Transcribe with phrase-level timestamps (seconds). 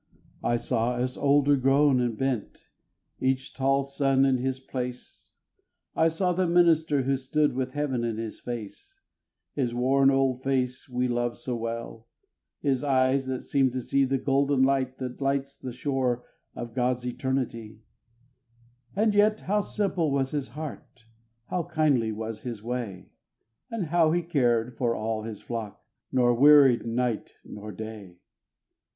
[0.43, 2.69] I saw us older grown and bent,
[3.19, 5.31] each tall son in his place,
[5.95, 8.99] I saw the minister who stood with heaven in his face,
[9.53, 12.07] His worn old face we loved so well,
[12.61, 16.25] his eyes that seemed to see The golden light that lights the shore
[16.55, 17.83] of God's eternity;
[18.95, 21.05] And yet how simple was his heart,
[21.49, 23.11] how kindly was his way,
[23.69, 25.79] And how he cared for all his flock,
[26.11, 28.17] nor wearied night nor day!